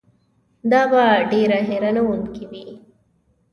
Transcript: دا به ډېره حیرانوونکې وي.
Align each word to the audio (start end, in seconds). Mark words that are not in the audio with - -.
دا 0.71 0.81
به 0.91 1.03
ډېره 1.31 1.57
حیرانوونکې 1.67 2.43
وي. 2.51 2.67